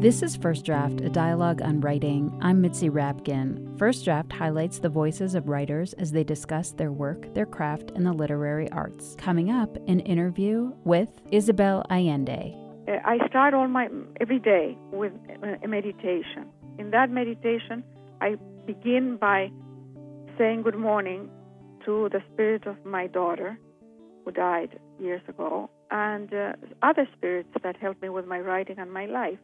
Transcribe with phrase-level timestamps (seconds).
[0.00, 2.34] This is First Draft, a dialogue on writing.
[2.40, 3.78] I'm Mitzi Rapkin.
[3.78, 8.06] First Draft highlights the voices of writers as they discuss their work, their craft, and
[8.06, 9.14] the literary arts.
[9.18, 12.56] Coming up, an interview with Isabel Allende.
[12.88, 13.90] Uh, I start all my
[14.22, 15.12] every day with
[15.62, 16.46] a meditation.
[16.78, 17.84] In that meditation,
[18.22, 19.50] I begin by
[20.38, 21.28] saying good morning
[21.84, 23.58] to the spirit of my daughter,
[24.24, 28.90] who died years ago, and uh, other spirits that help me with my writing and
[28.90, 29.38] my life.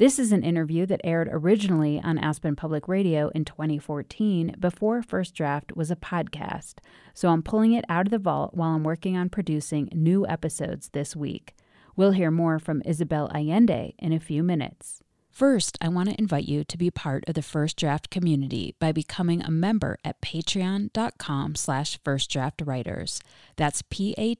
[0.00, 5.34] This is an interview that aired originally on Aspen Public Radio in 2014 before First
[5.34, 6.76] Draft was a podcast,
[7.12, 10.88] so I'm pulling it out of the vault while I'm working on producing new episodes
[10.94, 11.54] this week.
[11.96, 15.02] We'll hear more from Isabel Allende in a few minutes.
[15.28, 18.92] First, I want to invite you to be part of the First Draft community by
[18.92, 23.20] becoming a member at patreon.com slash firstdraftwriters.
[23.56, 24.32] That's P-A-T-R-E-O-N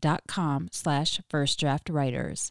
[0.00, 2.50] dot com slash firstdraftwriters.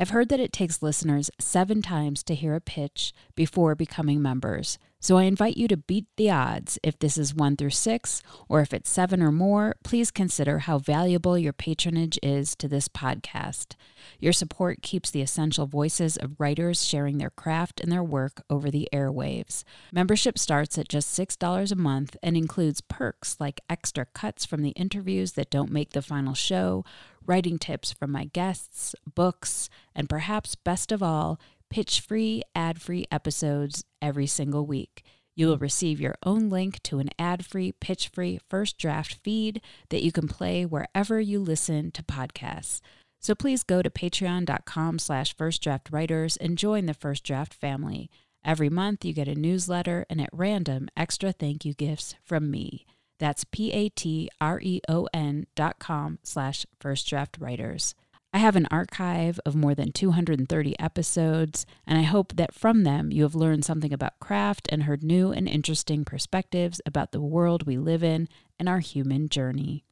[0.00, 4.78] I've heard that it takes listeners seven times to hear a pitch before becoming members.
[5.00, 6.76] So I invite you to beat the odds.
[6.82, 10.78] If this is one through six, or if it's seven or more, please consider how
[10.78, 13.76] valuable your patronage is to this podcast.
[14.18, 18.72] Your support keeps the essential voices of writers sharing their craft and their work over
[18.72, 19.62] the airwaves.
[19.92, 24.70] Membership starts at just $6 a month and includes perks like extra cuts from the
[24.70, 26.84] interviews that don't make the final show,
[27.24, 31.38] writing tips from my guests, books, and perhaps best of all,
[31.70, 35.04] pitch free, ad free episodes every single week.
[35.36, 39.60] You will receive your own link to an ad free, pitch free first draft feed
[39.90, 42.80] that you can play wherever you listen to podcasts.
[43.20, 48.10] So please go to patreon.com slash firstdraftwriters and join the First Draft family.
[48.44, 52.86] Every month you get a newsletter and at random extra thank you gifts from me.
[53.18, 57.94] That's P-A-T-R-E-O-N dot com slash first draft writers.
[58.30, 63.10] I have an archive of more than 230 episodes, and I hope that from them
[63.10, 67.62] you have learned something about craft and heard new and interesting perspectives about the world
[67.66, 69.84] we live in and our human journey.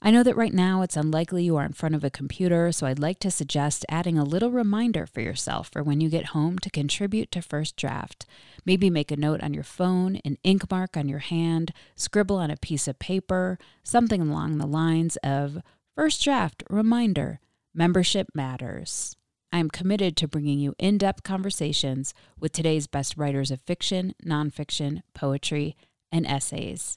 [0.00, 2.86] I know that right now it's unlikely you are in front of a computer, so
[2.86, 6.58] I'd like to suggest adding a little reminder for yourself for when you get home
[6.60, 8.24] to contribute to First Draft.
[8.64, 12.50] Maybe make a note on your phone, an ink mark on your hand, scribble on
[12.50, 15.58] a piece of paper, something along the lines of
[15.94, 17.40] First Draft Reminder
[17.76, 19.16] Membership Matters.
[19.52, 24.14] I am committed to bringing you in depth conversations with today's best writers of fiction,
[24.24, 25.76] nonfiction, poetry,
[26.10, 26.96] and essays.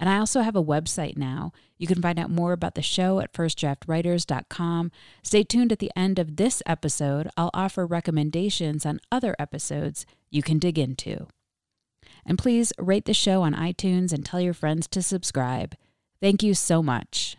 [0.00, 1.52] And I also have a website now.
[1.78, 4.90] You can find out more about the show at firstdraftwriters.com.
[5.22, 7.30] Stay tuned at the end of this episode.
[7.36, 11.28] I'll offer recommendations on other episodes you can dig into.
[12.26, 15.76] And please rate the show on iTunes and tell your friends to subscribe.
[16.20, 17.36] Thank you so much.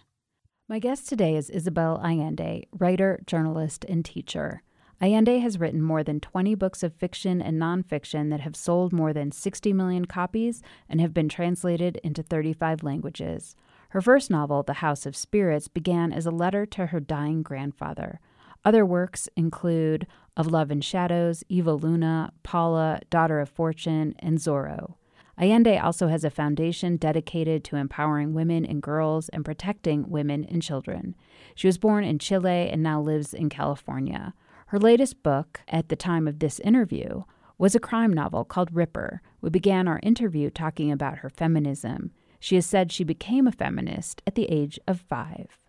[0.69, 4.63] My guest today is Isabel Allende, writer, journalist, and teacher.
[4.99, 9.13] Allende has written more than 20 books of fiction and nonfiction that have sold more
[9.13, 13.55] than 60 million copies and have been translated into 35 languages.
[13.91, 18.19] Her first novel, The House of Spirits, began as a letter to her dying grandfather.
[18.65, 24.95] Other works include Of Love and Shadows, Eva Luna, Paula, Daughter of Fortune, and Zorro.
[25.39, 30.63] Allende also has a foundation dedicated to empowering women and girls and protecting women and
[30.63, 31.15] children.
[31.53, 34.33] She was born in Chile and now lives in California.
[34.67, 37.23] Her latest book, at the time of this interview,
[37.57, 39.21] was a crime novel called Ripper.
[39.41, 42.11] We began our interview talking about her feminism.
[42.39, 45.59] She has said she became a feminist at the age of five.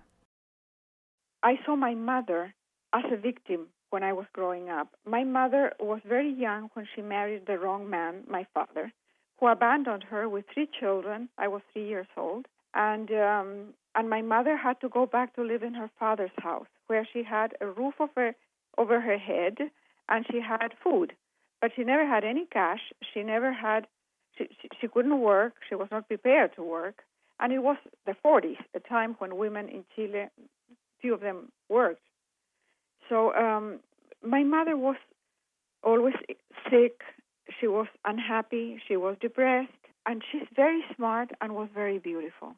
[1.42, 2.54] I saw my mother
[2.94, 4.88] as a victim when I was growing up.
[5.06, 8.92] My mother was very young when she married the wrong man, my father,
[9.38, 11.28] who abandoned her with three children.
[11.38, 15.42] I was three years old, and um, and my mother had to go back to
[15.42, 18.34] live in her father's house, where she had a roof over
[18.76, 19.58] over her head,
[20.08, 21.12] and she had food,
[21.60, 22.92] but she never had any cash.
[23.12, 23.86] She never had.
[24.36, 25.54] She, she, she couldn't work.
[25.68, 27.02] She was not prepared to work,
[27.40, 27.76] and it was
[28.06, 30.26] the 40s, a time when women in Chile,
[31.00, 32.02] few of them worked.
[33.08, 33.80] So um,
[34.22, 34.96] my mother was
[35.82, 36.14] always
[36.70, 37.00] sick.
[37.60, 38.80] She was unhappy.
[38.86, 39.72] She was depressed,
[40.06, 42.54] and she's very smart and was very beautiful.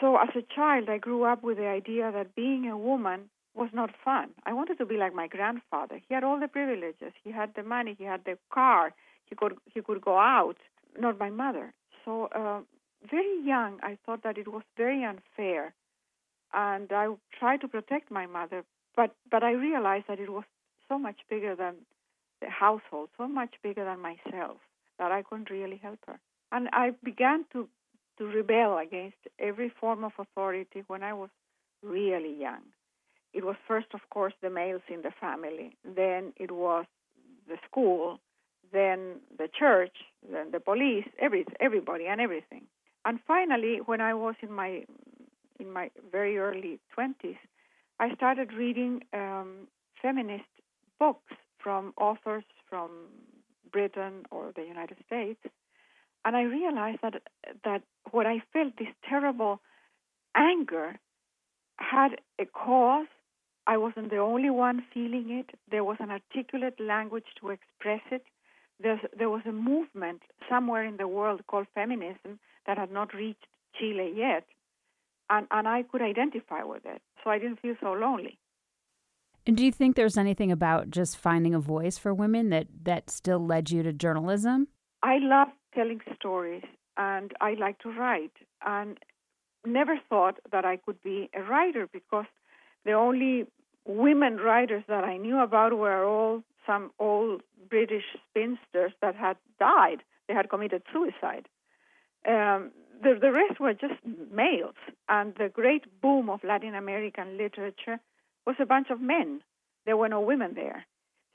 [0.00, 3.70] So as a child, I grew up with the idea that being a woman was
[3.72, 4.30] not fun.
[4.44, 6.00] I wanted to be like my grandfather.
[6.06, 7.12] He had all the privileges.
[7.24, 7.94] He had the money.
[7.98, 8.92] He had the car.
[9.24, 10.56] He could he could go out.
[10.98, 11.72] Not my mother.
[12.04, 12.60] So uh,
[13.10, 15.74] very young, I thought that it was very unfair,
[16.52, 18.64] and I tried to protect my mother.
[18.94, 20.44] But but I realized that it was
[20.88, 21.74] so much bigger than
[22.40, 24.58] the household, so much bigger than myself
[24.98, 26.18] that I couldn't really help her.
[26.52, 27.68] And I began to
[28.18, 31.28] to rebel against every form of authority when I was
[31.82, 32.62] really young
[33.36, 35.76] it was first, of course, the males in the family.
[35.84, 36.86] Then it was
[37.46, 38.18] the school.
[38.72, 39.96] Then the church.
[40.32, 41.06] Then the police.
[41.20, 42.62] Every everybody and everything.
[43.04, 44.84] And finally, when I was in my
[45.60, 47.36] in my very early twenties,
[48.00, 49.68] I started reading um,
[50.00, 50.52] feminist
[50.98, 51.34] books
[51.66, 52.90] from authors from
[53.72, 55.40] Britain or the United States,
[56.24, 57.14] and I realized that
[57.64, 57.82] that
[58.12, 59.60] what I felt this terrible
[60.36, 60.94] anger
[61.78, 63.08] had a cause.
[63.66, 65.48] I wasn't the only one feeling it.
[65.68, 68.24] There was an articulate language to express it.
[68.80, 73.48] There's, there was a movement somewhere in the world called feminism that had not reached
[73.76, 74.44] Chile yet,
[75.30, 77.02] and, and I could identify with it.
[77.24, 78.38] So I didn't feel so lonely.
[79.46, 83.10] And do you think there's anything about just finding a voice for women that, that
[83.10, 84.66] still led you to journalism?
[85.04, 86.64] I love telling stories
[86.96, 88.32] and I like to write.
[88.66, 88.98] And
[89.64, 92.26] never thought that I could be a writer because
[92.84, 93.46] the only
[93.84, 100.02] women writers that I knew about were all some old British spinsters that had died.
[100.26, 101.48] They had committed suicide.
[102.26, 103.94] Um, the, the rest were just
[104.32, 104.74] males.
[105.08, 108.00] And the great boom of Latin American literature
[108.46, 109.40] was a bunch of men.
[109.84, 110.86] There were no women there.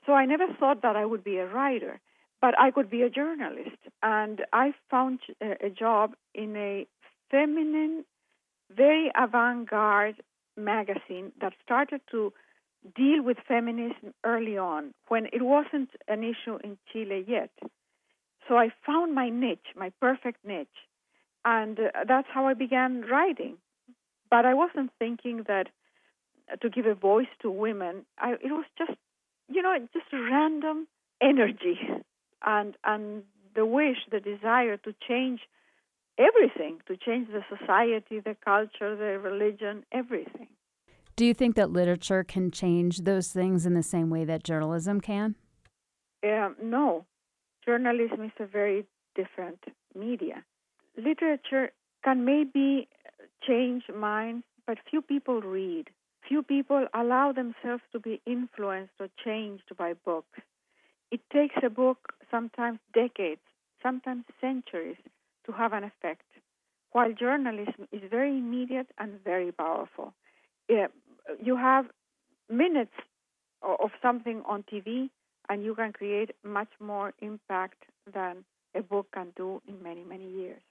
[0.06, 2.00] So I never thought that I would be a writer,
[2.40, 3.76] but I could be a journalist.
[4.02, 6.86] And I found a, a job in a
[7.30, 8.04] feminine
[8.74, 10.16] very avant garde
[10.56, 12.32] magazine that started to
[12.96, 17.50] deal with feminism early on when it wasn't an issue in Chile yet.
[18.48, 20.68] So I found my niche, my perfect niche.
[21.44, 23.56] And uh, that's how I began writing.
[24.30, 25.70] But I wasn't thinking that uh,
[26.60, 28.98] to give a voice to women, I, it was just,
[29.48, 30.86] you know, just random
[31.20, 31.78] energy
[32.44, 33.22] and, and
[33.54, 35.40] the wish, the desire to change
[36.18, 40.48] everything to change the society, the culture, the religion, everything.
[41.16, 45.00] Do you think that literature can change those things in the same way that journalism
[45.00, 45.36] can?
[46.24, 47.04] Um, no.
[47.64, 49.62] Journalism is a very different
[49.94, 50.44] media.
[50.96, 51.72] Literature
[52.02, 52.88] can maybe
[53.46, 55.88] change minds, but few people read.
[56.28, 60.40] Few people allow themselves to be influenced or changed by books.
[61.10, 63.40] It takes a book sometimes decades,
[63.82, 64.96] sometimes centuries
[65.46, 66.24] to have an effect,
[66.92, 70.14] while journalism is very immediate and very powerful.
[70.68, 71.86] you have
[72.48, 72.94] minutes
[73.62, 75.10] of something on TV,
[75.48, 78.44] and you can create much more impact than
[78.74, 80.62] a book can do in many, many years.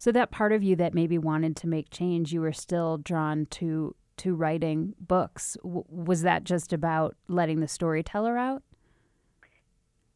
[0.00, 3.44] So that part of you that maybe wanted to make change, you were still drawn
[3.50, 5.58] to to writing books.
[5.62, 8.62] W- was that just about letting the storyteller out?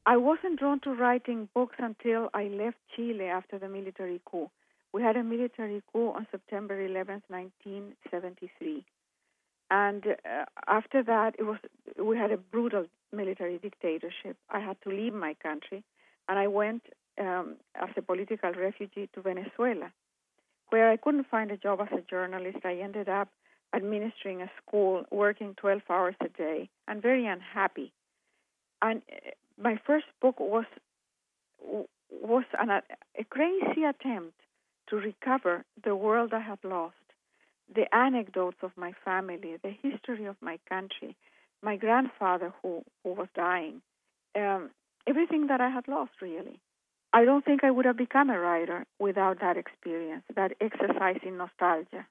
[0.07, 4.51] I wasn't drawn to writing books until I left Chile after the military coup.
[4.95, 8.87] We had a military coup on September 11th, 1973.
[9.71, 11.59] And uh, after that, it was
[12.03, 14.39] we had a brutal military dictatorship.
[14.49, 15.85] I had to leave my country,
[16.27, 16.85] and I went
[17.19, 19.93] um, as a political refugee to Venezuela,
[20.71, 22.59] where I couldn't find a job as a journalist.
[22.65, 23.29] I ended up
[23.75, 27.93] administering a school, working 12 hours a day, and very unhappy.
[28.83, 29.31] And uh,
[29.61, 30.67] my first book was
[32.11, 34.35] was an, a crazy attempt
[34.89, 36.95] to recover the world I had lost,
[37.75, 41.17] the anecdotes of my family, the history of my country,
[41.63, 43.81] my grandfather who, who was dying,
[44.37, 44.71] um,
[45.07, 46.61] everything that I had lost, really.
[47.15, 51.39] I don't think I would have become a writer without that experience, that exercise in
[51.39, 52.07] nostalgia.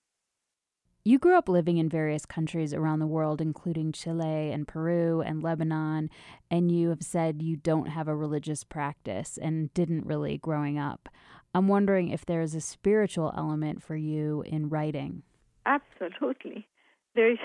[1.04, 5.44] You grew up living in various countries around the world, including Chile and Peru and
[5.44, 6.10] Lebanon,
[6.50, 11.10] and you have said you don't have a religious practice and didn't really growing up.
[11.54, 15.24] I'm wondering if there's a spiritual element for you in writing.
[15.66, 16.66] Absolutely.
[17.14, 17.40] There is.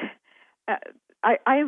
[0.69, 0.77] Uh,
[1.25, 1.63] I, I,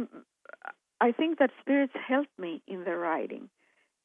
[1.01, 3.49] I think that spirits helped me in the writing.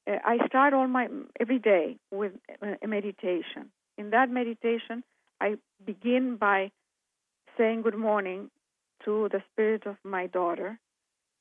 [0.08, 1.08] Uh, I start all my
[1.40, 3.72] every day with a meditation.
[3.98, 5.04] In that meditation,
[5.42, 6.72] I begin by
[7.58, 8.50] saying good morning
[9.06, 10.80] to the spirit of my daughter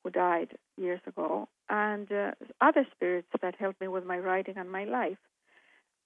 [0.02, 4.70] who died years ago and uh, other spirits that help me with my writing and
[4.70, 5.18] my life.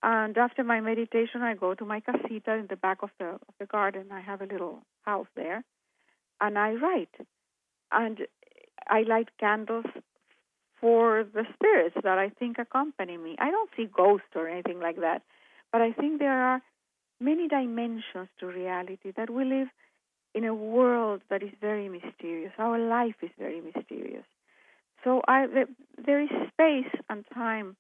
[0.03, 3.55] And after my meditation, I go to my casita in the back of the of
[3.59, 4.07] the garden.
[4.13, 5.65] I have a little house there,
[6.41, 7.15] and I write.
[7.91, 8.21] And
[8.89, 9.87] I light candles
[10.81, 13.37] for the spirits that I think accompany me.
[13.39, 15.23] I don't see ghosts or anything like that,
[15.73, 16.63] but I think there are
[17.21, 19.69] many dimensions to reality that we live
[20.35, 22.53] in a world that is very mysterious.
[22.59, 24.25] Our life is very mysterious.
[25.05, 25.47] So I,
[26.05, 27.77] there is space and time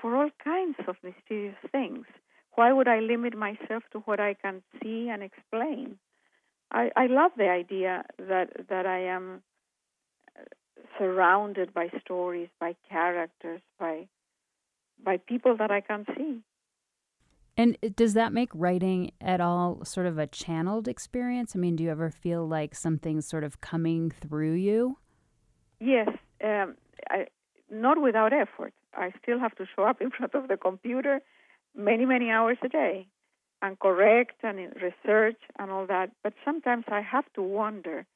[0.00, 2.06] for all kinds of mysterious things.
[2.54, 5.98] Why would I limit myself to what I can see and explain?
[6.70, 9.42] I, I love the idea that that I am
[10.98, 14.08] surrounded by stories, by characters, by
[15.04, 16.40] by people that I can't see.
[17.58, 21.54] And does that make writing at all sort of a channeled experience?
[21.54, 24.98] I mean, do you ever feel like something's sort of coming through you?
[25.80, 26.08] Yes,
[26.44, 26.76] um,
[27.10, 27.26] I,
[27.70, 28.74] not without effort.
[28.94, 31.20] I still have to show up in front of the computer
[31.74, 33.08] many, many hours a day
[33.62, 36.10] and correct and research and all that.
[36.22, 38.06] But sometimes I have to wonder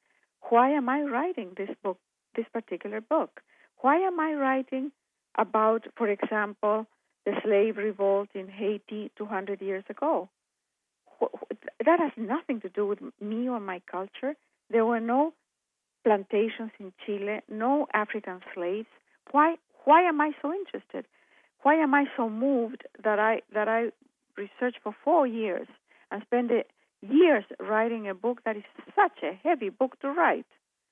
[0.49, 1.97] why am I writing this book,
[2.35, 3.41] this particular book?
[3.79, 4.91] Why am I writing
[5.37, 6.85] about, for example,
[7.25, 10.29] the slave revolt in Haiti 200 years ago?
[11.85, 14.35] That has nothing to do with me or my culture.
[14.69, 15.33] There were no
[16.03, 18.87] plantations in Chile, no African slaves.
[19.31, 21.05] Why why am I so interested?
[21.63, 23.91] Why am I so moved that I that I
[24.37, 25.67] researched for four years
[26.11, 26.51] and spent
[27.01, 28.63] years writing a book that is
[28.95, 30.45] such a heavy book to write?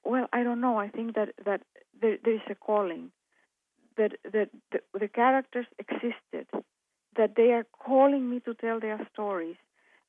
[0.03, 0.77] Well, I don't know.
[0.77, 1.61] I think that that
[2.01, 3.11] there, there is a calling
[3.97, 6.47] that that the, the characters existed,
[7.15, 9.57] that they are calling me to tell their stories,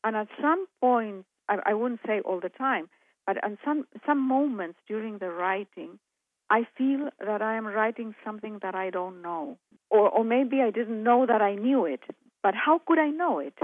[0.04, 2.88] and at some point, I, I wouldn't say all the time,
[3.26, 5.98] but at some some moments during the writing,
[6.50, 9.58] I feel that I am writing something that I don't know.
[9.90, 12.00] Or, or maybe I didn't know that I knew it,
[12.42, 13.54] but how could I know it?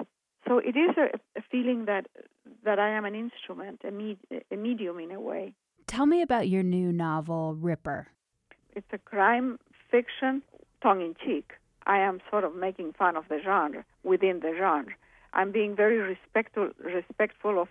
[0.46, 2.06] So it is a, a feeling that
[2.64, 4.18] that I am an instrument, a, med,
[4.50, 5.54] a medium in a way.
[5.86, 8.08] Tell me about your new novel, Ripper.
[8.74, 9.58] It's a crime
[9.90, 10.42] fiction,
[10.82, 11.52] tongue in cheek.
[11.86, 14.92] I am sort of making fun of the genre within the genre.
[15.32, 17.68] I'm being very respectful respectful of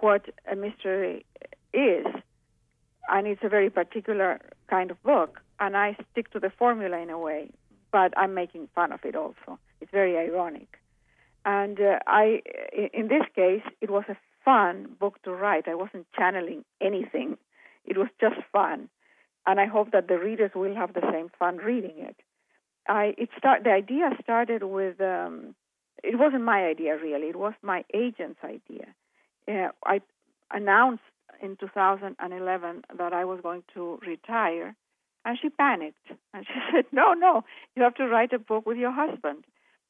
[0.00, 1.24] what a mystery
[1.72, 2.06] is
[3.08, 7.10] and it's a very particular kind of book, and I stick to the formula in
[7.10, 7.50] a way,
[7.92, 9.58] but I'm making fun of it also.
[9.80, 10.78] It's very ironic,
[11.44, 12.42] and uh, I,
[12.92, 15.68] in this case, it was a fun book to write.
[15.68, 17.38] I wasn't channeling anything;
[17.84, 18.88] it was just fun,
[19.46, 22.16] and I hope that the readers will have the same fun reading it.
[22.88, 25.54] I it start the idea started with um,
[26.02, 28.86] it wasn't my idea really; it was my agent's idea.
[29.48, 30.00] Uh, I
[30.50, 31.02] announced
[31.42, 34.74] in 2011 that I was going to retire,
[35.24, 38.76] and she panicked and she said, "No, no, you have to write a book with
[38.76, 39.44] your husband."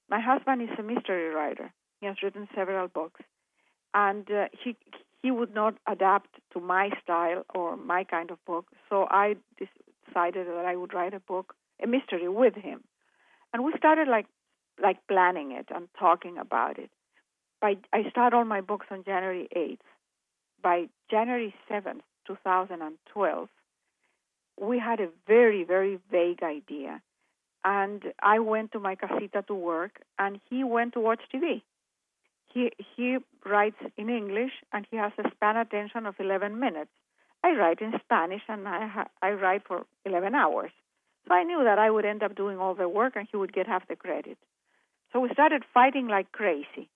[0.09, 1.73] My husband is a mystery writer.
[2.01, 3.23] He has written several books,
[3.95, 4.77] and uh, he
[5.23, 8.67] he would not adapt to my style or my kind of book.
[8.91, 12.85] So I decided that I would write a book, a mystery, with him,
[13.53, 14.27] and we started like
[14.83, 16.91] like planning it and talking about it.
[17.61, 19.79] By I start all my books on January 8th
[20.65, 23.49] by January 7th, 2012,
[24.61, 27.01] we had a very, very vague idea.
[27.65, 31.63] And I went to my casita to work, and he went to watch TV.
[32.55, 36.93] He, he writes in English, and he has a span attention of 11 minutes.
[37.43, 40.71] I write in Spanish, and I, ha- I write for 11 hours.
[41.27, 43.53] So I knew that I would end up doing all the work, and he would
[43.53, 44.39] get half the credit.
[45.13, 46.89] So we started fighting like crazy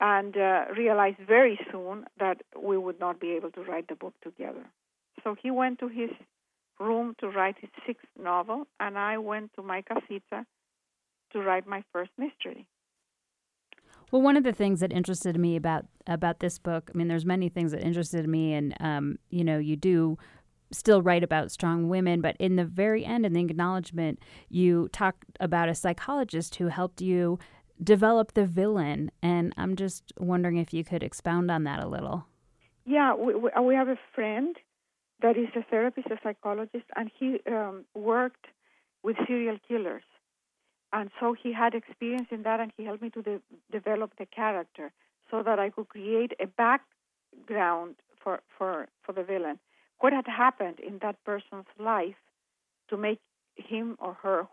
[0.00, 4.14] and uh, realized very soon that we would not be able to write the book
[4.22, 4.66] together.
[5.22, 6.10] So he went to his
[6.78, 10.44] room to write his sixth novel, and I went to my casita
[11.32, 12.66] to write my first mystery.
[14.14, 17.26] Well, one of the things that interested me about about this book, I mean, there's
[17.26, 20.18] many things that interested me, and um, you know, you do
[20.70, 25.16] still write about strong women, but in the very end, in the acknowledgement, you talk
[25.40, 27.40] about a psychologist who helped you
[27.82, 29.10] develop the villain.
[29.20, 32.24] And I'm just wondering if you could expound on that a little.
[32.86, 34.54] Yeah, we, we have a friend
[35.22, 38.46] that is a therapist, a psychologist, and he um, worked
[39.02, 40.04] with serial killers.
[40.94, 44.26] And so he had experience in that, and he helped me to de- develop the
[44.26, 44.92] character
[45.30, 49.58] so that I could create a background for, for, for the villain.
[49.98, 52.22] What had happened in that person's life
[52.88, 53.20] to make
[53.56, 54.46] him or her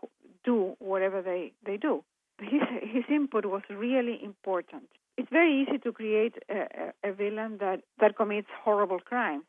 [0.44, 2.04] do whatever they, they do
[2.42, 4.84] his his input was really important.
[5.16, 9.44] It's very easy to create a, a, villain that, that commits horrible crimes.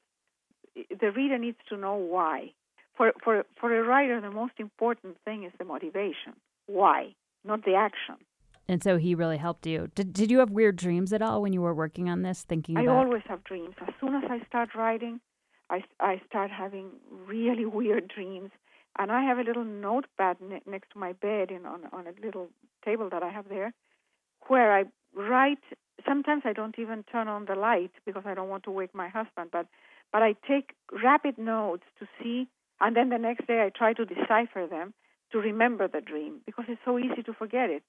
[0.76, 2.52] The reader needs to know why.
[2.98, 6.34] For, for, for a writer, the most important thing is the motivation.
[6.68, 7.16] Why?
[7.44, 8.16] Not the action.
[8.68, 9.90] And so he really helped you.
[9.94, 12.78] Did, did you have weird dreams at all when you were working on this, thinking
[12.78, 13.06] I about...
[13.06, 13.76] always have dreams.
[13.82, 15.20] As soon as I start writing,
[15.70, 16.92] I, I start having
[17.28, 18.52] really weird dreams
[18.98, 22.26] and I have a little notepad ne- next to my bed in on on a
[22.26, 22.50] little
[22.86, 23.74] table that I have there,
[24.48, 24.84] where I
[25.16, 25.64] write.
[26.08, 29.10] Sometimes I don't even turn on the light because I don't want to wake my
[29.10, 29.68] husband, but
[30.12, 32.48] but I take rapid notes to see,
[32.80, 34.94] and then the next day I try to decipher them
[35.34, 37.84] to remember the dream because it's so easy to forget it.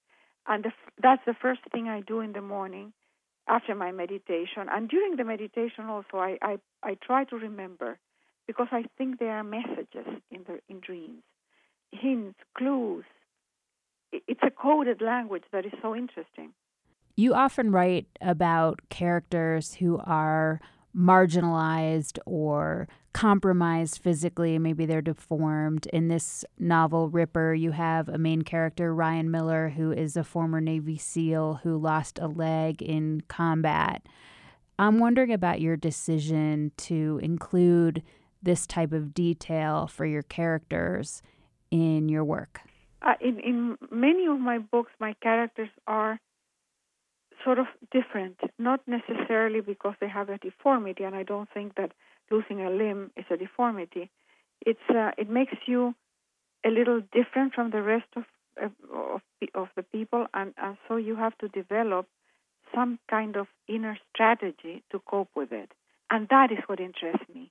[0.49, 2.93] And the, that's the first thing I do in the morning.
[3.47, 4.69] after my meditation.
[4.71, 7.99] And during the meditation also, I, I, I try to remember
[8.47, 11.23] because I think there are messages in, the, in dreams,
[11.93, 13.05] hints, clues.
[14.13, 16.53] It's a coded language that is so interesting.
[17.17, 20.61] You often write about characters who are
[20.97, 24.59] marginalized or compromised physically.
[24.59, 25.87] Maybe they're deformed.
[25.87, 30.61] In this novel, Ripper, you have a main character, Ryan Miller, who is a former
[30.61, 34.03] Navy SEAL who lost a leg in combat.
[34.79, 38.03] I'm wondering about your decision to include
[38.43, 41.23] this type of detail for your characters
[41.71, 42.61] in your work.
[43.01, 46.19] Uh, in, in many of my books, my characters are
[47.45, 51.93] sort of different, not necessarily because they have a deformity, and I don't think that
[52.31, 54.11] losing a limb is a deformity.
[54.65, 55.95] It's uh, it makes you
[56.65, 58.25] a little different from the rest of
[58.61, 58.73] of,
[59.55, 62.07] of the people, and, and so you have to develop
[62.75, 65.71] some kind of inner strategy to cope with it,
[66.11, 67.51] and that is what interests me.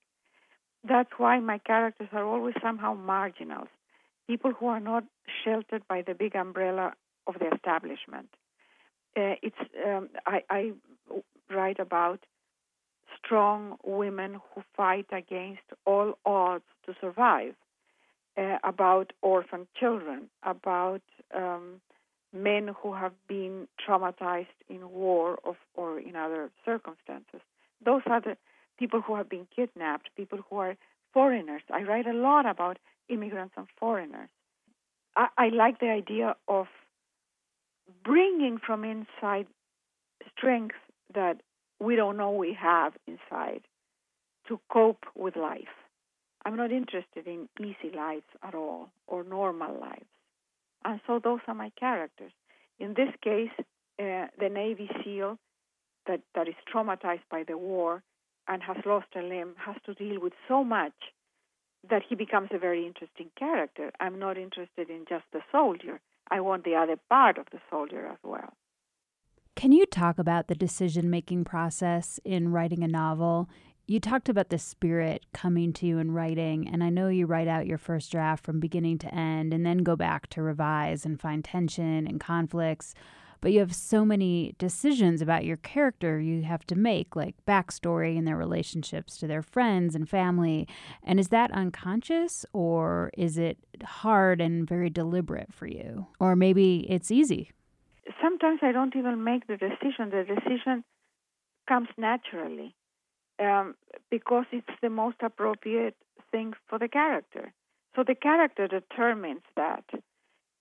[0.88, 3.70] That's why my characters are always somehow marginals,
[4.28, 5.04] people who are not
[5.44, 6.94] sheltered by the big umbrella
[7.28, 8.30] of the establishment
[9.16, 9.56] uh, it's
[9.86, 10.72] um, I, I
[11.50, 12.20] write about
[13.24, 17.56] strong women who fight against all odds to survive,
[18.38, 21.02] uh, about orphan children, about
[21.36, 21.82] um,
[22.34, 27.42] men who have been traumatized in war of, or in other circumstances.
[27.86, 28.38] Those are the
[28.80, 30.76] people who have been kidnapped, people who are
[31.14, 31.62] foreigners.
[31.72, 34.30] I write a lot about immigrants and foreigners.
[35.16, 36.68] I, I like the idea of
[38.04, 39.48] bringing from inside
[40.38, 40.76] strength
[41.14, 41.42] that
[41.80, 43.62] we don't know we have inside
[44.48, 45.76] to cope with life.
[46.46, 50.06] I'm not interested in easy lives at all or normal lives.
[50.84, 52.34] And so those are my characters.
[52.80, 53.52] In this case,
[54.00, 55.38] uh, the Navy SEAL
[56.08, 58.04] that, that is traumatized by the war
[58.48, 60.94] and has lost a limb has to deal with so much
[61.90, 63.92] that he becomes a very interesting character.
[64.00, 66.00] I'm not interested in just the soldier.
[66.34, 68.54] I want the other part of the soldier as well.
[69.56, 73.48] Can you talk about the decision making process in writing a novel?
[73.86, 77.48] You talked about the spirit coming to you in writing, and I know you write
[77.48, 81.22] out your first draft from beginning to end and then go back to revise and
[81.22, 82.96] find tension and conflicts
[83.44, 88.18] but you have so many decisions about your character you have to make, like backstory
[88.18, 90.66] and their relationships to their friends and family.
[91.04, 96.08] And is that unconscious or is it hard and very deliberate for you?
[96.22, 97.52] Or maybe it's easy?
[98.22, 100.10] Sometimes I don't even make the decision.
[100.10, 100.86] The decision
[101.68, 102.74] comes naturally
[103.40, 103.76] um,
[104.10, 105.98] because it's the most appropriate
[106.32, 107.52] thing for the character.
[107.98, 109.84] So the character determines that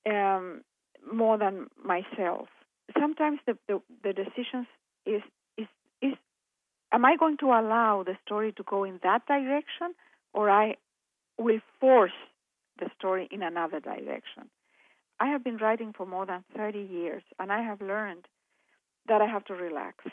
[0.05, 0.63] um,
[1.13, 2.49] more than myself
[2.99, 4.67] sometimes the, the, the decisions
[5.07, 5.23] is
[5.57, 5.67] is
[6.01, 6.15] is
[6.93, 9.95] am I going to allow the story to go in that direction
[10.33, 10.77] or I
[11.39, 12.13] will force
[12.79, 14.51] the story in another direction.
[15.21, 18.27] I have been writing for more than 30 years and I have learned
[19.09, 20.05] that I have to relax.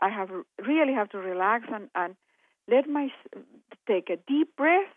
[0.00, 0.30] I have
[0.64, 2.14] really have to relax and, and
[2.68, 3.08] let my
[3.86, 4.88] take a deep breath,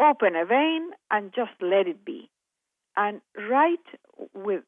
[0.00, 2.30] open a vein and just let it be.
[2.96, 3.86] And write
[4.34, 4.64] with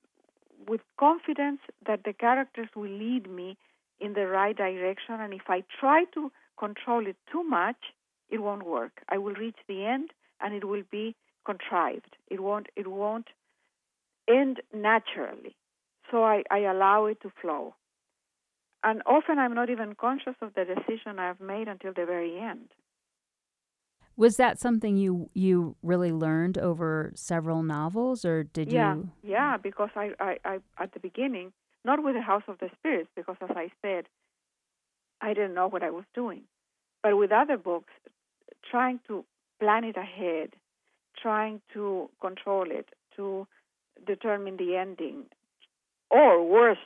[0.68, 3.56] with confidence that the characters will lead me
[4.00, 5.20] in the right direction.
[5.20, 7.76] And if I try to control it too much,
[8.30, 9.02] it won't work.
[9.08, 12.16] I will reach the end, and it will be contrived.
[12.28, 12.68] It won't.
[12.76, 13.28] It won't
[14.28, 15.56] end naturally.
[16.10, 17.74] So I, I allow it to flow.
[18.82, 22.68] And often I'm not even conscious of the decision I've made until the very end.
[24.16, 29.10] Was that something you you really learned over several novels, or did yeah, you?
[29.22, 31.52] Yeah, because I, I, I at the beginning,
[31.84, 34.04] not with the House of the Spirits, because as I said,
[35.20, 36.42] I didn't know what I was doing,
[37.02, 37.92] but with other books,
[38.70, 39.24] trying to
[39.58, 40.50] plan it ahead,
[41.20, 43.46] trying to control it, to
[44.06, 45.24] determine the ending,
[46.10, 46.80] or worst,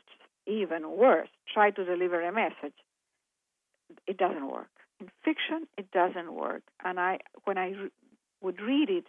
[0.46, 2.76] even worse, try to deliver a message.
[4.06, 4.68] It doesn't work
[5.00, 6.62] in fiction, it doesn't work.
[6.84, 7.90] And I, when I re-
[8.40, 9.06] would read it,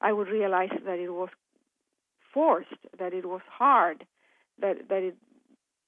[0.00, 1.28] I would realize that it was
[2.32, 4.04] forced, that it was hard,
[4.60, 5.16] that that it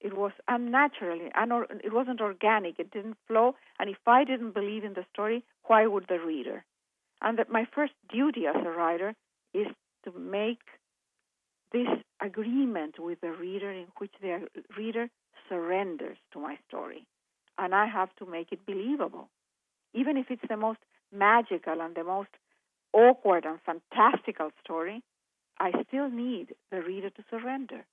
[0.01, 3.55] it was unnaturally, unor- it wasn't organic, it didn't flow.
[3.79, 6.64] And if I didn't believe in the story, why would the reader?
[7.23, 9.14] And that my first duty as a writer
[9.55, 9.67] is
[10.05, 10.61] to make
[11.73, 11.88] this
[12.21, 15.09] agreement with the reader in which the reader
[15.49, 17.07] surrenders to my story.
[17.57, 19.31] And I have to make it believable
[19.95, 20.81] even if it's the most
[21.13, 22.31] magical and the most
[22.93, 25.03] awkward and fantastical story,
[25.59, 27.85] I still need the reader to surrender.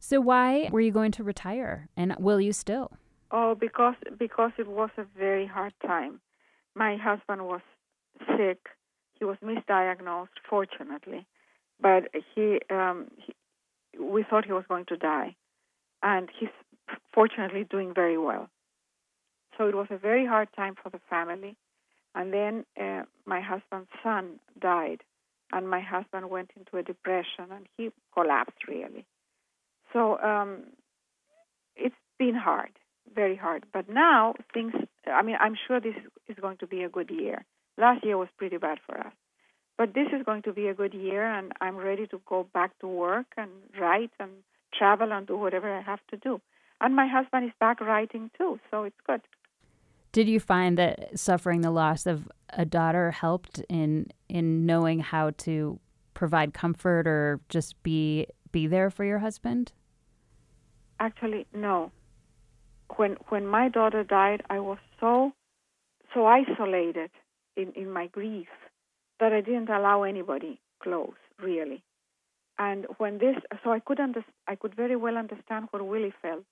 [0.00, 1.88] So, why were you going to retire?
[1.96, 2.92] And will you still?
[3.30, 6.20] Oh, because because it was a very hard time.
[6.74, 7.60] My husband was
[8.36, 8.68] sick.
[9.18, 11.26] He was misdiagnosed, fortunately,
[11.80, 13.34] but he, um, he
[14.00, 15.34] we thought he was going to die,
[16.02, 16.50] and he's
[17.12, 18.48] fortunately doing very well.
[19.58, 21.56] So it was a very hard time for the family.
[22.14, 25.02] And then uh, my husband's son died,
[25.52, 29.04] and my husband went into a depression, and he collapsed really.
[29.92, 30.64] So um,
[31.76, 32.70] it's been hard,
[33.14, 33.66] very hard.
[33.72, 34.72] But now things,
[35.06, 35.94] I mean, I'm sure this
[36.28, 37.44] is going to be a good year.
[37.76, 39.12] Last year was pretty bad for us.
[39.76, 42.76] But this is going to be a good year, and I'm ready to go back
[42.80, 44.30] to work and write and
[44.76, 46.40] travel and do whatever I have to do.
[46.80, 49.20] And my husband is back writing too, so it's good.
[50.18, 55.30] Did you find that suffering the loss of a daughter helped in in knowing how
[55.46, 55.78] to
[56.12, 59.70] provide comfort or just be be there for your husband?
[60.98, 61.92] Actually, no.
[62.96, 65.34] When when my daughter died, I was so
[66.12, 67.12] so isolated
[67.56, 68.48] in, in my grief
[69.20, 71.84] that I didn't allow anybody close, really.
[72.58, 76.46] And when this, so I could under, I could very well understand what Willie felt.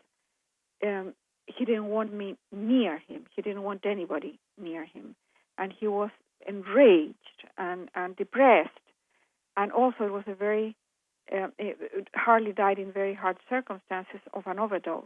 [0.85, 1.15] Um,
[1.47, 3.25] he didn't want me near him.
[3.35, 5.15] He didn't want anybody near him,
[5.59, 6.11] and he was
[6.47, 7.15] enraged
[7.57, 8.71] and and depressed.
[9.57, 10.77] And also, it was a very
[11.33, 15.05] uh, it, Harley died in very hard circumstances of an overdose.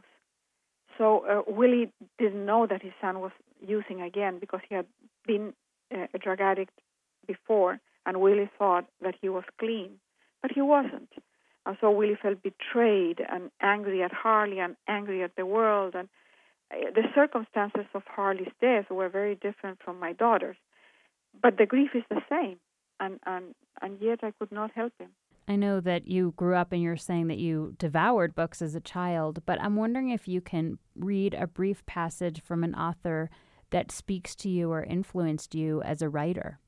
[0.98, 3.32] So uh, Willie didn't know that his son was
[3.66, 4.86] using again because he had
[5.26, 5.54] been
[5.94, 6.78] uh, a drug addict
[7.26, 9.92] before, and Willie thought that he was clean,
[10.42, 11.10] but he wasn't.
[11.66, 15.94] And so Willie felt betrayed and angry at Harley and angry at the world.
[15.94, 16.08] And
[16.70, 20.56] Uh, the circumstances of Harley's death were very different from my daughter's,
[21.42, 22.58] but the grief is the same.
[22.98, 25.10] And and and yet I could not help him.
[25.48, 28.80] I know that you grew up and you're saying that you devoured books as a
[28.80, 33.30] child, but I'm wondering if you can read a brief passage from an author
[33.70, 36.60] that speaks to you or influenced you as a writer.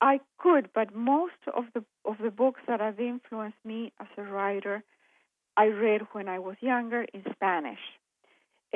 [0.00, 4.22] I could, but most of the of the books that have influenced me as a
[4.22, 4.84] writer,
[5.56, 7.80] I read when I was younger in Spanish.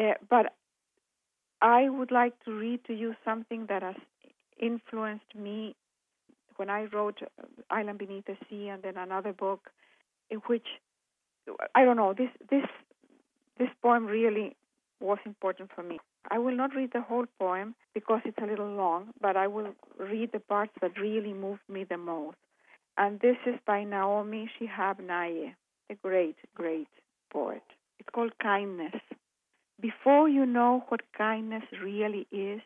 [0.00, 0.54] Uh, but
[1.60, 3.96] I would like to read to you something that has
[4.58, 5.74] influenced me
[6.56, 9.70] when I wrote uh, Island Beneath the Sea and then another book
[10.30, 10.66] in which
[11.74, 12.66] I don't know this this
[13.58, 14.56] this poem really
[15.00, 15.98] was important for me.
[16.30, 19.74] I will not read the whole poem because it's a little long, but I will
[19.98, 22.36] read the parts that really moved me the most.
[22.96, 25.54] And this is by Naomi Shihab Nye,
[25.90, 26.88] a great, great
[27.32, 27.62] poet.
[27.98, 29.00] It's called Kindness.
[29.80, 32.60] Before you know what kindness really is,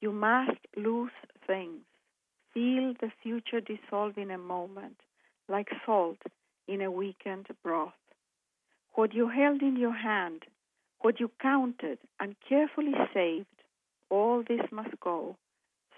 [0.00, 1.10] you must lose
[1.46, 1.82] things
[2.54, 4.96] Feel the future dissolve in a moment,
[5.48, 6.18] like salt
[6.66, 7.92] in a weakened broth.
[8.94, 10.44] What you held in your hand,
[11.00, 13.46] what you counted and carefully saved,
[14.10, 15.36] all this must go,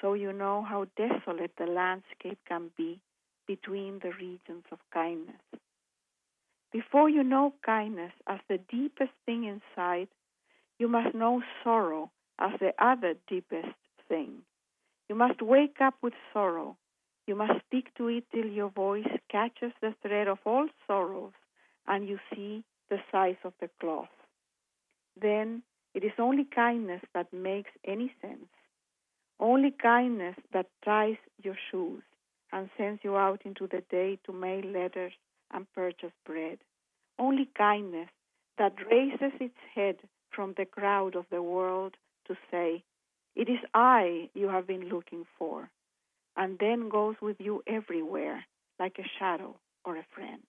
[0.00, 3.00] so you know how desolate the landscape can be
[3.46, 5.40] between the regions of kindness.
[6.72, 10.08] Before you know kindness as the deepest thing inside,
[10.80, 13.76] you must know sorrow as the other deepest
[14.08, 14.38] thing.
[15.10, 16.78] You must wake up with sorrow.
[17.26, 21.34] You must speak to it till your voice catches the thread of all sorrows
[21.86, 24.08] and you see the size of the cloth.
[25.20, 25.62] Then
[25.92, 28.48] it is only kindness that makes any sense.
[29.38, 32.02] Only kindness that ties your shoes
[32.52, 35.12] and sends you out into the day to mail letters
[35.52, 36.58] and purchase bread.
[37.18, 38.08] Only kindness
[38.56, 39.96] that raises its head
[40.34, 42.82] from the crowd of the world to say,
[43.36, 45.70] it is I you have been looking for,
[46.36, 48.44] and then goes with you everywhere
[48.78, 50.42] like a shadow or a friend.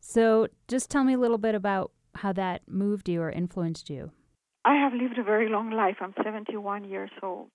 [0.00, 4.12] So, just tell me a little bit about how that moved you or influenced you.
[4.64, 5.96] I have lived a very long life.
[6.00, 7.50] I'm 71 years old.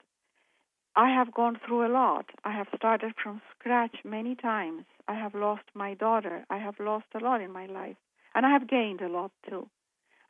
[0.96, 2.26] I have gone through a lot.
[2.44, 4.86] I have started from scratch many times.
[5.08, 6.46] I have lost my daughter.
[6.50, 7.98] I have lost a lot in my life.
[8.34, 9.70] And I have gained a lot too.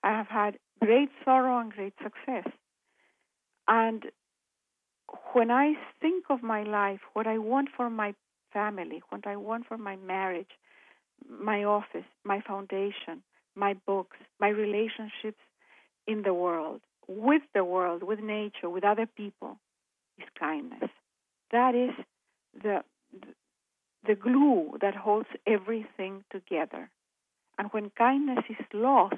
[0.04, 2.52] I have had great sorrow and great success.
[3.68, 4.06] And
[5.34, 8.14] when I think of my life, what I want for my
[8.54, 10.52] family, what I want for my marriage,
[11.30, 13.24] my office, my foundation,
[13.56, 15.42] my books, my relationships
[16.08, 19.58] in the world, with the world, with nature, with other people,
[20.18, 20.90] is kindness.
[21.52, 21.92] That is
[22.62, 22.84] the
[24.06, 26.90] the glue that holds everything together.
[27.58, 29.16] And when kindness is lost,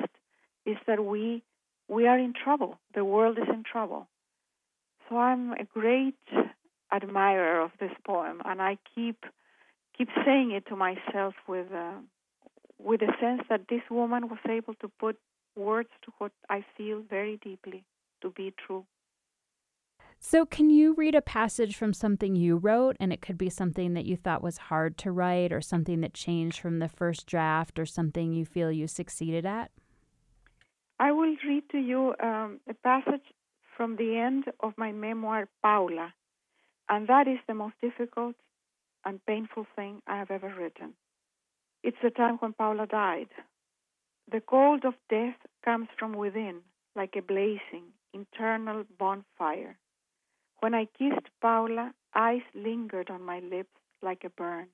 [0.68, 1.42] is that we
[1.88, 2.78] we are in trouble.
[2.94, 4.08] The world is in trouble.
[5.08, 6.16] So I'm a great
[6.92, 9.24] admirer of this poem, and I keep
[9.98, 12.00] keep saying it to myself with uh,
[12.78, 15.18] with a sense that this woman was able to put
[15.56, 17.84] words to what I feel very deeply
[18.22, 18.86] to be true.
[20.20, 22.98] So, can you read a passage from something you wrote?
[23.00, 26.14] And it could be something that you thought was hard to write, or something that
[26.14, 29.72] changed from the first draft, or something you feel you succeeded at?
[31.00, 33.26] I will read to you um, a passage
[33.76, 36.14] from the end of my memoir, Paula.
[36.90, 38.36] And that is the most difficult
[39.06, 40.94] and painful thing I have ever written.
[41.84, 43.30] It's the time when Paula died.
[44.32, 46.62] The cold of death comes from within,
[46.96, 49.78] like a blazing, internal bonfire.
[50.60, 54.68] When I kissed Paula, ice lingered on my lips like a burn.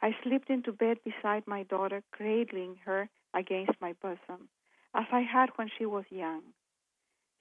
[0.00, 4.48] I slipped into bed beside my daughter, cradling her against my bosom,
[4.94, 6.42] as I had when she was young.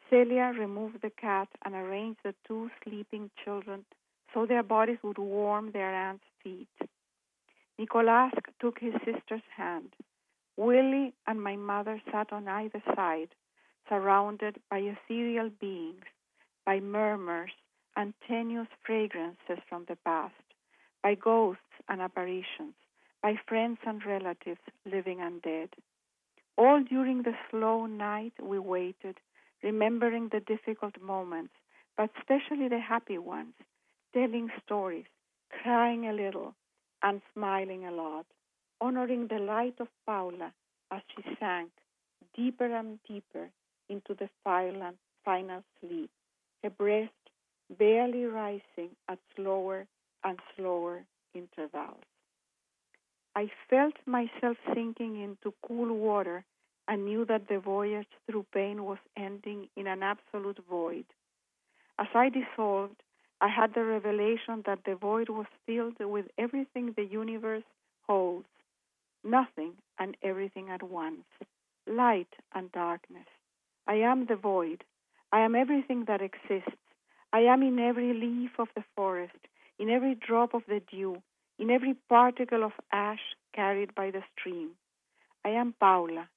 [0.10, 3.86] Celia removed the cat and arranged the two sleeping children
[4.34, 6.68] so their bodies would warm their aunt's feet.
[7.78, 9.94] Nicolas took his sister's hand.
[10.58, 13.30] Willie and my mother sat on either side,
[13.88, 16.06] surrounded by ethereal beings
[16.66, 17.52] by murmurs
[17.96, 20.36] and tenuous fragrances from the past,
[21.02, 22.76] by ghosts and apparitions,
[23.24, 25.70] by friends and relatives living and dead.
[26.60, 29.18] All during the slow night we waited,
[29.64, 31.54] remembering the difficult moments,
[31.96, 33.54] but especially the happy ones,
[34.14, 35.06] telling stories,
[35.64, 36.54] crying a little,
[37.02, 38.26] and smiling a lot,
[38.82, 40.54] honoring the light of Paula
[40.92, 41.72] as she sank
[42.36, 43.50] deeper and deeper
[43.88, 44.94] into the final,
[45.80, 46.12] sleep
[46.64, 47.14] her breast
[47.78, 49.88] barely rising at slower
[50.26, 52.09] and slower intervals.
[53.36, 56.44] I felt myself sinking into cool water
[56.88, 61.06] and knew that the voyage through pain was ending in an absolute void.
[62.00, 63.04] As I dissolved,
[63.42, 67.64] I had the revelation that the void was filled with everything the universe
[68.08, 68.48] holds,
[69.24, 71.26] nothing and everything at once,
[71.88, 73.28] light and darkness.
[73.88, 74.84] I am the void,
[75.32, 76.72] I am everything that exists.
[77.32, 79.38] I am in every leaf of the forest,
[79.78, 81.22] in every drop of the dew,
[81.60, 84.72] in every particle of ash carried by the stream.
[85.44, 86.30] I am Paula,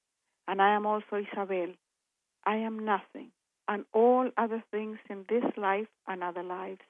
[0.47, 1.69] and I am also Isabel.
[2.45, 3.29] I am nothing,
[3.67, 6.81] and all other things in this life and other lives,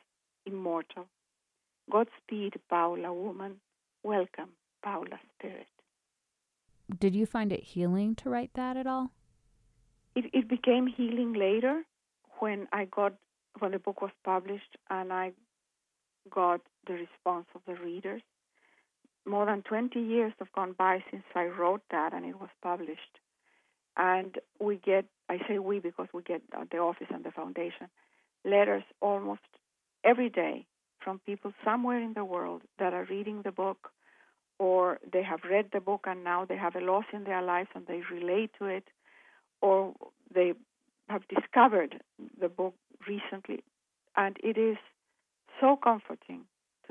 [0.45, 1.05] immortal.
[1.91, 3.57] Godspeed, Paula, woman.
[4.01, 4.49] Welcome,
[4.83, 5.67] Paula, spirit.
[6.99, 9.11] Did you find it healing to write that at all?
[10.15, 11.83] It, it became healing later
[12.39, 13.13] when I got
[13.59, 15.31] when the book was published and I
[16.29, 18.21] got the response of the readers.
[19.25, 23.19] More than 20 years have gone by since I wrote that and it was published.
[23.95, 26.41] And we get, I say we because we get
[26.71, 27.87] the office and the foundation,
[28.43, 29.41] letters almost
[30.03, 30.65] every day
[30.99, 33.91] from people somewhere in the world that are reading the book
[34.59, 37.69] or they have read the book and now they have a loss in their lives
[37.75, 38.85] and they relate to it
[39.61, 39.93] or
[40.33, 40.53] they
[41.09, 42.01] have discovered
[42.39, 42.75] the book
[43.07, 43.63] recently,
[44.15, 44.77] and it is
[45.59, 46.41] so comforting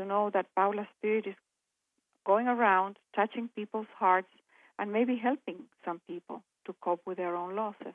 [0.03, 1.35] to know that Paula's spirit is
[2.25, 4.29] going around, touching people's hearts,
[4.79, 7.95] and maybe helping some people to cope with their own losses.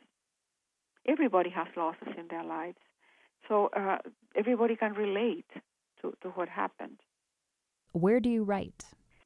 [1.08, 2.78] Everybody has losses in their lives,
[3.48, 3.98] so uh,
[4.36, 5.50] everybody can relate
[6.02, 7.00] to, to what happened.
[7.94, 8.84] Where do you write?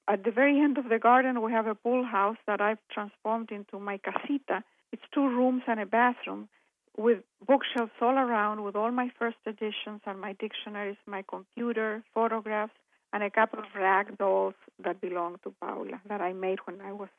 [0.07, 3.51] At the very end of the garden, we have a pool house that I've transformed
[3.51, 4.63] into my casita.
[4.91, 6.49] It's two rooms and a bathroom
[6.97, 12.73] with bookshelves all around with all my first editions and my dictionaries, my computer, photographs,
[13.13, 16.93] and a couple of rag dolls that belonged to Paula that I made when I
[16.93, 17.09] was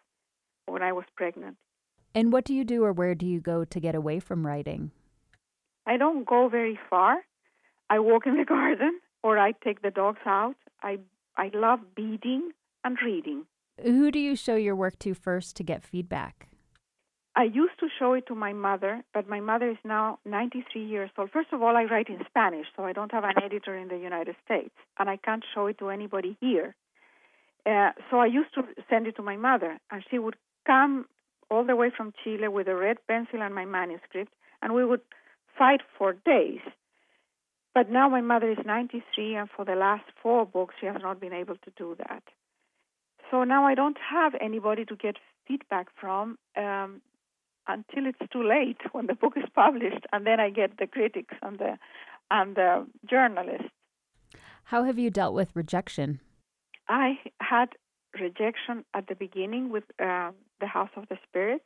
[0.67, 1.57] when I was pregnant.
[2.15, 4.91] And what do you do or where do you go to get away from writing?
[5.87, 7.19] I don't go very far.
[7.91, 10.57] I walk in the garden or I take the dogs out.
[10.83, 10.99] I
[11.37, 12.53] I love beading
[12.85, 13.47] and reading.
[13.83, 16.49] Who do you show your work to first to get feedback?
[17.35, 21.11] I used to show it to my mother, but my mother is now 93 years
[21.17, 21.31] old.
[21.31, 23.97] First of all, I write in Spanish, so I don't have an editor in the
[23.97, 26.75] United States, and I can't show it to anybody here.
[27.65, 31.07] Uh, so I used to send it to my mother, and she would come
[31.51, 35.01] all the way from Chile with a red pencil and my manuscript, and we would
[35.57, 36.61] fight for days.
[37.75, 41.19] But now my mother is 93, and for the last four books, she has not
[41.19, 42.23] been able to do that.
[43.31, 45.17] So now I don't have anybody to get
[45.49, 46.37] feedback from.
[46.57, 47.01] Um,
[47.69, 51.35] until it's too late when the book is published, and then I get the critics
[51.43, 51.79] and the
[52.31, 53.69] and the journalists.
[54.65, 56.21] How have you dealt with rejection?
[56.89, 57.71] I had
[58.19, 61.65] rejection at the beginning with uh, the House of the Spirits.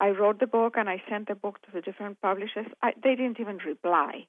[0.00, 2.66] I wrote the book and I sent the book to the different publishers.
[2.82, 4.26] I, they didn't even reply.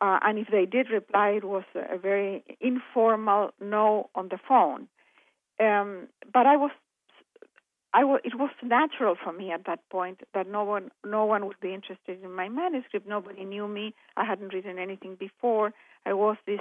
[0.00, 4.88] Uh, and if they did reply, it was a very informal no on the phone.
[5.60, 6.70] Um, but I was
[7.92, 11.46] I w- it was natural for me at that point that no one no one
[11.46, 13.06] would be interested in my manuscript.
[13.06, 13.94] Nobody knew me.
[14.16, 15.72] I hadn't written anything before.
[16.06, 16.60] I was this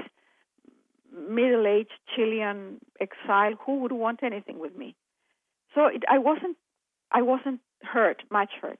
[1.11, 4.95] middle-aged Chilean exile who would want anything with me.
[5.75, 6.57] So it, I wasn't
[7.11, 8.79] I wasn't hurt, much hurt.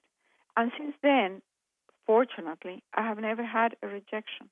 [0.57, 1.41] And since then,
[2.05, 4.49] fortunately, I have never had a rejection.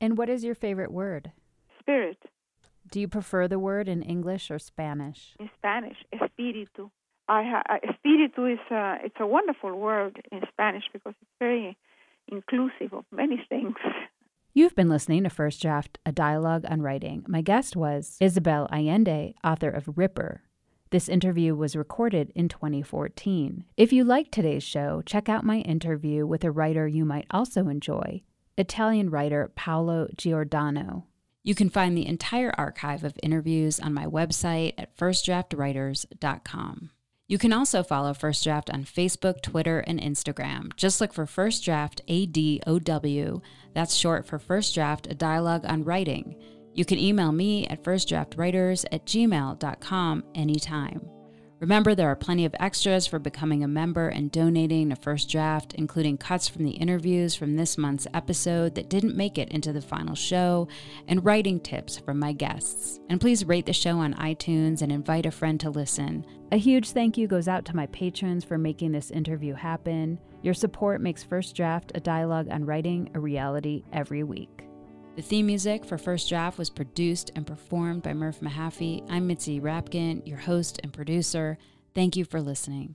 [0.00, 1.32] And what is your favorite word?
[1.78, 2.18] Spirit.
[2.90, 5.34] Do you prefer the word in English or Spanish?
[5.38, 6.90] In Spanish, espíritu.
[7.30, 11.76] I ha- espíritu is a, it's a wonderful word in Spanish because it's very
[12.26, 13.76] inclusive of many things.
[14.52, 17.24] You've been listening to First Draft, a dialogue on writing.
[17.28, 20.42] My guest was Isabel Allende, author of Ripper.
[20.90, 23.62] This interview was recorded in 2014.
[23.76, 27.68] If you liked today's show, check out my interview with a writer you might also
[27.68, 28.22] enjoy,
[28.58, 31.06] Italian writer Paolo Giordano.
[31.44, 36.90] You can find the entire archive of interviews on my website at firstdraftwriters.com.
[37.30, 40.74] You can also follow First Draft on Facebook, Twitter, and Instagram.
[40.74, 43.40] Just look for First Draft ADOW.
[43.72, 46.34] That's short for First Draft, a dialogue on writing.
[46.74, 51.19] You can email me at firstdraftwriters at gmail.com anytime.
[51.60, 55.74] Remember, there are plenty of extras for becoming a member and donating to First Draft,
[55.74, 59.82] including cuts from the interviews from this month's episode that didn't make it into the
[59.82, 60.68] final show,
[61.06, 62.98] and writing tips from my guests.
[63.10, 66.24] And please rate the show on iTunes and invite a friend to listen.
[66.50, 70.18] A huge thank you goes out to my patrons for making this interview happen.
[70.40, 74.69] Your support makes First Draft, a dialogue on writing, a reality every week.
[75.16, 79.04] The theme music for First Draft was produced and performed by Murph Mahaffey.
[79.10, 81.58] I'm Mitzi Rapkin, your host and producer.
[81.94, 82.94] Thank you for listening.